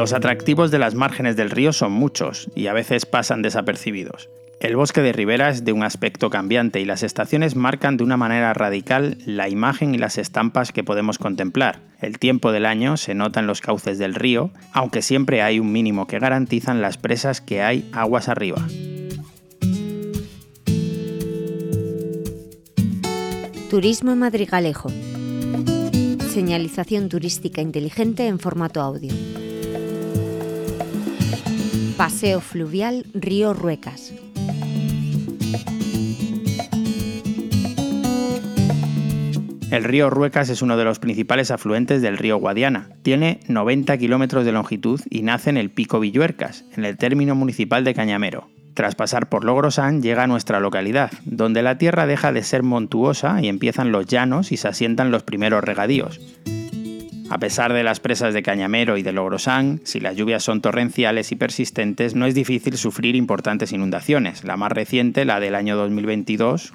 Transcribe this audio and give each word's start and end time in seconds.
Los 0.00 0.14
atractivos 0.14 0.70
de 0.70 0.78
las 0.78 0.94
márgenes 0.94 1.36
del 1.36 1.50
río 1.50 1.74
son 1.74 1.92
muchos 1.92 2.48
y 2.54 2.68
a 2.68 2.72
veces 2.72 3.04
pasan 3.04 3.42
desapercibidos. 3.42 4.30
El 4.58 4.74
bosque 4.74 5.02
de 5.02 5.12
ribera 5.12 5.50
es 5.50 5.62
de 5.62 5.74
un 5.74 5.82
aspecto 5.82 6.30
cambiante 6.30 6.80
y 6.80 6.86
las 6.86 7.02
estaciones 7.02 7.54
marcan 7.54 7.98
de 7.98 8.04
una 8.04 8.16
manera 8.16 8.54
radical 8.54 9.18
la 9.26 9.50
imagen 9.50 9.94
y 9.94 9.98
las 9.98 10.16
estampas 10.16 10.72
que 10.72 10.82
podemos 10.82 11.18
contemplar. 11.18 11.80
El 12.00 12.18
tiempo 12.18 12.50
del 12.50 12.64
año 12.64 12.96
se 12.96 13.14
nota 13.14 13.40
en 13.40 13.46
los 13.46 13.60
cauces 13.60 13.98
del 13.98 14.14
río, 14.14 14.52
aunque 14.72 15.02
siempre 15.02 15.42
hay 15.42 15.60
un 15.60 15.70
mínimo 15.70 16.06
que 16.06 16.18
garantizan 16.18 16.80
las 16.80 16.96
presas 16.96 17.42
que 17.42 17.60
hay 17.60 17.86
aguas 17.92 18.30
arriba. 18.30 18.66
Turismo 23.68 24.16
Madrigalejo. 24.16 24.88
Señalización 26.32 27.10
turística 27.10 27.60
inteligente 27.60 28.26
en 28.26 28.38
formato 28.38 28.80
audio. 28.80 29.12
Paseo 32.00 32.40
fluvial 32.40 33.04
Río 33.12 33.52
Ruecas. 33.52 34.14
El 39.70 39.84
río 39.84 40.08
Ruecas 40.08 40.48
es 40.48 40.62
uno 40.62 40.78
de 40.78 40.84
los 40.84 40.98
principales 40.98 41.50
afluentes 41.50 42.00
del 42.00 42.16
río 42.16 42.38
Guadiana. 42.38 42.88
Tiene 43.02 43.40
90 43.48 43.98
kilómetros 43.98 44.46
de 44.46 44.52
longitud 44.52 44.98
y 45.10 45.20
nace 45.20 45.50
en 45.50 45.58
el 45.58 45.68
Pico 45.68 46.00
Villuercas, 46.00 46.64
en 46.74 46.86
el 46.86 46.96
término 46.96 47.34
municipal 47.34 47.84
de 47.84 47.92
Cañamero. 47.92 48.48
Tras 48.72 48.94
pasar 48.94 49.28
por 49.28 49.44
Logrosán 49.44 50.00
llega 50.00 50.22
a 50.22 50.26
nuestra 50.26 50.58
localidad, 50.58 51.10
donde 51.26 51.60
la 51.60 51.76
tierra 51.76 52.06
deja 52.06 52.32
de 52.32 52.42
ser 52.42 52.62
montuosa 52.62 53.42
y 53.42 53.48
empiezan 53.48 53.92
los 53.92 54.06
llanos 54.06 54.52
y 54.52 54.56
se 54.56 54.68
asientan 54.68 55.10
los 55.10 55.22
primeros 55.22 55.62
regadíos. 55.62 56.18
A 57.30 57.38
pesar 57.38 57.72
de 57.72 57.84
las 57.84 58.00
presas 58.00 58.34
de 58.34 58.42
Cañamero 58.42 58.96
y 58.96 59.04
de 59.04 59.12
Logrosán, 59.12 59.80
si 59.84 60.00
las 60.00 60.16
lluvias 60.16 60.42
son 60.42 60.60
torrenciales 60.60 61.30
y 61.30 61.36
persistentes, 61.36 62.16
no 62.16 62.26
es 62.26 62.34
difícil 62.34 62.76
sufrir 62.76 63.14
importantes 63.14 63.70
inundaciones. 63.70 64.42
La 64.42 64.56
más 64.56 64.72
reciente, 64.72 65.24
la 65.24 65.38
del 65.38 65.54
año 65.54 65.76
2022, 65.76 66.72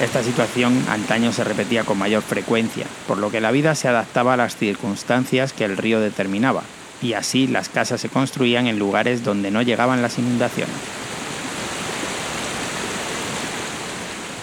Esta 0.00 0.22
situación 0.22 0.82
antaño 0.88 1.30
se 1.30 1.44
repetía 1.44 1.84
con 1.84 1.98
mayor 1.98 2.22
frecuencia, 2.22 2.86
por 3.06 3.18
lo 3.18 3.30
que 3.30 3.42
la 3.42 3.50
vida 3.50 3.74
se 3.74 3.86
adaptaba 3.86 4.32
a 4.32 4.36
las 4.38 4.56
circunstancias 4.56 5.52
que 5.52 5.66
el 5.66 5.76
río 5.76 6.00
determinaba, 6.00 6.62
y 7.02 7.14
así 7.14 7.46
las 7.46 7.68
casas 7.68 8.00
se 8.00 8.08
construían 8.08 8.66
en 8.66 8.78
lugares 8.78 9.24
donde 9.24 9.50
no 9.50 9.62
llegaban 9.62 10.02
las 10.02 10.18
inundaciones. 10.18 10.74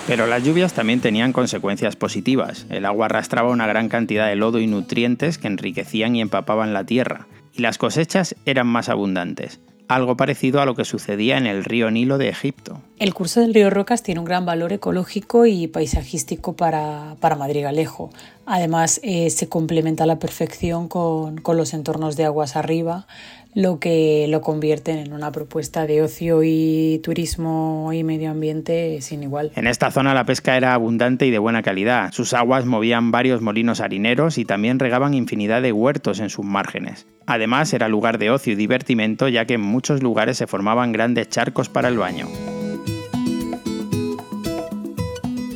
Pero 0.07 0.25
las 0.25 0.43
lluvias 0.43 0.73
también 0.73 1.01
tenían 1.01 1.33
consecuencias 1.33 1.97
positivas. 1.97 2.65
El 2.69 2.85
agua 2.85 3.07
arrastraba 3.07 3.49
una 3.49 3.67
gran 3.67 3.89
cantidad 3.89 4.27
de 4.27 4.37
lodo 4.37 4.59
y 4.59 4.67
nutrientes 4.67 5.37
que 5.37 5.47
enriquecían 5.47 6.15
y 6.15 6.21
empapaban 6.21 6.73
la 6.73 6.85
tierra, 6.85 7.27
y 7.53 7.61
las 7.61 7.77
cosechas 7.77 8.35
eran 8.45 8.67
más 8.67 8.87
abundantes 8.87 9.59
algo 9.87 10.17
parecido 10.17 10.61
a 10.61 10.65
lo 10.65 10.75
que 10.75 10.85
sucedía 10.85 11.37
en 11.37 11.45
el 11.45 11.63
río 11.63 11.89
Nilo 11.91 12.17
de 12.17 12.29
Egipto. 12.29 12.81
El 12.99 13.13
curso 13.13 13.41
del 13.41 13.53
río 13.53 13.69
Rocas 13.69 14.03
tiene 14.03 14.19
un 14.19 14.25
gran 14.25 14.45
valor 14.45 14.73
ecológico 14.73 15.45
y 15.45 15.67
paisajístico 15.67 16.55
para, 16.55 17.15
Madrigalejo. 17.21 18.09
Además, 18.45 18.99
eh, 19.03 19.29
se 19.29 19.47
complementa 19.49 20.03
a 20.03 20.07
la 20.07 20.19
perfección 20.19 20.87
con, 20.87 21.37
con 21.37 21.57
los 21.57 21.73
entornos 21.73 22.15
de 22.15 22.25
aguas 22.25 22.55
arriba, 22.55 23.07
lo 23.53 23.79
que 23.79 24.27
lo 24.29 24.41
convierte 24.41 24.91
en 24.91 25.13
una 25.13 25.31
propuesta 25.31 25.87
de 25.87 26.01
ocio 26.01 26.41
y 26.43 26.99
turismo 27.03 27.91
y 27.91 28.03
medio 28.03 28.31
ambiente 28.31 29.01
sin 29.01 29.23
igual. 29.23 29.51
En 29.55 29.67
esta 29.67 29.89
zona 29.89 30.13
la 30.13 30.25
pesca 30.25 30.57
era 30.57 30.73
abundante 30.73 31.25
y 31.25 31.31
de 31.31 31.39
buena 31.39 31.63
calidad. 31.63 32.11
Sus 32.11 32.33
aguas 32.33 32.65
movían 32.65 33.11
varios 33.11 33.41
molinos 33.41 33.79
harineros 33.79 34.37
y 34.37 34.45
también 34.45 34.79
regaban 34.79 35.13
infinidad 35.13 35.61
de 35.61 35.71
huertos 35.71 36.19
en 36.19 36.29
sus 36.29 36.45
márgenes. 36.45 37.07
Además 37.27 37.73
era 37.73 37.89
lugar 37.89 38.17
de 38.17 38.31
ocio 38.31 38.53
y 38.53 38.55
divertimento 38.55 39.27
ya 39.27 39.45
que 39.45 39.55
en 39.55 39.61
muchos 39.61 40.01
lugares 40.01 40.37
se 40.37 40.47
formaban 40.47 40.93
grandes 40.93 41.29
charcos 41.29 41.67
para 41.67 41.89
el 41.89 41.97
baño. 41.97 42.27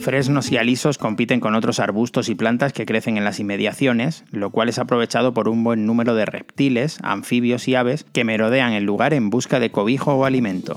Fresnos 0.01 0.51
y 0.51 0.57
alisos 0.57 0.97
compiten 0.97 1.39
con 1.39 1.55
otros 1.55 1.79
arbustos 1.79 2.27
y 2.27 2.35
plantas 2.35 2.73
que 2.73 2.85
crecen 2.85 3.17
en 3.17 3.23
las 3.23 3.39
inmediaciones, 3.39 4.25
lo 4.31 4.49
cual 4.49 4.67
es 4.67 4.79
aprovechado 4.79 5.33
por 5.33 5.47
un 5.47 5.63
buen 5.63 5.85
número 5.85 6.15
de 6.15 6.25
reptiles, 6.25 6.97
anfibios 7.03 7.67
y 7.67 7.75
aves 7.75 8.05
que 8.11 8.25
merodean 8.25 8.73
el 8.73 8.83
lugar 8.83 9.13
en 9.13 9.29
busca 9.29 9.59
de 9.59 9.71
cobijo 9.71 10.13
o 10.15 10.25
alimento. 10.25 10.75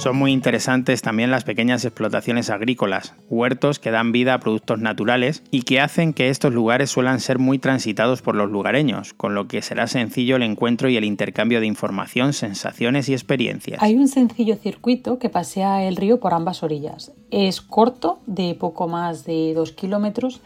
Son 0.00 0.16
muy 0.16 0.32
interesantes 0.32 1.02
también 1.02 1.30
las 1.30 1.44
pequeñas 1.44 1.84
explotaciones 1.84 2.48
agrícolas, 2.48 3.12
huertos 3.28 3.78
que 3.78 3.90
dan 3.90 4.12
vida 4.12 4.32
a 4.32 4.40
productos 4.40 4.80
naturales 4.80 5.42
y 5.50 5.60
que 5.60 5.78
hacen 5.78 6.14
que 6.14 6.30
estos 6.30 6.54
lugares 6.54 6.88
suelan 6.88 7.20
ser 7.20 7.38
muy 7.38 7.58
transitados 7.58 8.22
por 8.22 8.34
los 8.34 8.50
lugareños, 8.50 9.12
con 9.12 9.34
lo 9.34 9.46
que 9.46 9.60
será 9.60 9.86
sencillo 9.88 10.36
el 10.36 10.42
encuentro 10.42 10.88
y 10.88 10.96
el 10.96 11.04
intercambio 11.04 11.60
de 11.60 11.66
información, 11.66 12.32
sensaciones 12.32 13.10
y 13.10 13.12
experiencias. 13.12 13.82
Hay 13.82 13.94
un 13.96 14.08
sencillo 14.08 14.56
circuito 14.56 15.18
que 15.18 15.28
pasea 15.28 15.84
el 15.84 15.96
río 15.96 16.18
por 16.18 16.32
ambas 16.32 16.62
orillas. 16.62 17.12
Es 17.30 17.60
corto, 17.60 18.20
de 18.26 18.54
poco 18.54 18.88
más 18.88 19.26
de 19.26 19.52
dos 19.52 19.72
kilómetros, 19.72 20.40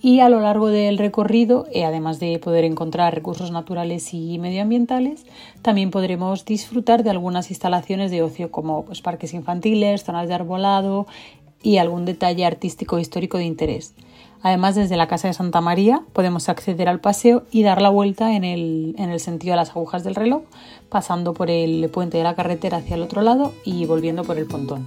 y 0.00 0.20
a 0.20 0.28
lo 0.28 0.40
largo 0.40 0.68
del 0.68 0.98
recorrido, 0.98 1.66
eh, 1.72 1.84
además 1.84 2.20
de 2.20 2.38
poder 2.38 2.64
encontrar 2.64 3.14
recursos 3.14 3.50
naturales 3.50 4.14
y 4.14 4.38
medioambientales, 4.38 5.26
también 5.62 5.90
podremos 5.90 6.44
disfrutar 6.44 7.02
de 7.02 7.10
algunas 7.10 7.50
instalaciones 7.50 8.10
de 8.10 8.22
ocio 8.22 8.50
como 8.50 8.84
pues, 8.84 9.00
parques 9.00 9.34
infantiles, 9.34 10.04
zonas 10.04 10.28
de 10.28 10.34
arbolado 10.34 11.06
y 11.62 11.78
algún 11.78 12.04
detalle 12.04 12.44
artístico 12.44 12.98
e 12.98 13.00
histórico 13.00 13.38
de 13.38 13.44
interés. 13.44 13.94
Además, 14.40 14.76
desde 14.76 14.96
la 14.96 15.08
Casa 15.08 15.26
de 15.26 15.34
Santa 15.34 15.60
María 15.60 16.02
podemos 16.12 16.48
acceder 16.48 16.88
al 16.88 17.00
paseo 17.00 17.42
y 17.50 17.64
dar 17.64 17.82
la 17.82 17.88
vuelta 17.88 18.36
en 18.36 18.44
el, 18.44 18.94
en 18.96 19.10
el 19.10 19.18
sentido 19.18 19.52
de 19.52 19.56
las 19.56 19.70
agujas 19.70 20.04
del 20.04 20.14
reloj, 20.14 20.42
pasando 20.88 21.34
por 21.34 21.50
el 21.50 21.90
puente 21.90 22.18
de 22.18 22.24
la 22.24 22.36
carretera 22.36 22.78
hacia 22.78 22.94
el 22.94 23.02
otro 23.02 23.22
lado 23.22 23.52
y 23.64 23.84
volviendo 23.86 24.22
por 24.22 24.38
el 24.38 24.46
pontón. 24.46 24.86